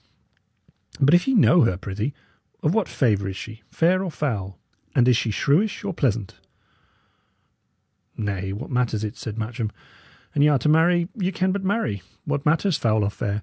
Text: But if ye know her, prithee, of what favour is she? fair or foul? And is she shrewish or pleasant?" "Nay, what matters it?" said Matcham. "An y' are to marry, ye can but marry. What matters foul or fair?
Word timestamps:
But 0.99 1.13
if 1.13 1.27
ye 1.27 1.35
know 1.35 1.61
her, 1.61 1.77
prithee, 1.77 2.15
of 2.63 2.73
what 2.73 2.89
favour 2.89 3.27
is 3.29 3.37
she? 3.37 3.61
fair 3.69 4.03
or 4.03 4.09
foul? 4.09 4.57
And 4.95 5.07
is 5.07 5.15
she 5.15 5.29
shrewish 5.29 5.83
or 5.83 5.93
pleasant?" 5.93 6.39
"Nay, 8.17 8.51
what 8.51 8.71
matters 8.71 9.03
it?" 9.03 9.15
said 9.15 9.37
Matcham. 9.37 9.69
"An 10.33 10.41
y' 10.41 10.47
are 10.49 10.57
to 10.57 10.67
marry, 10.69 11.07
ye 11.13 11.31
can 11.31 11.51
but 11.51 11.63
marry. 11.63 12.01
What 12.25 12.47
matters 12.47 12.77
foul 12.77 13.03
or 13.03 13.11
fair? 13.11 13.39